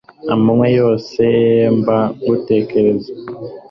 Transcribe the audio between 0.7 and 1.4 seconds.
yose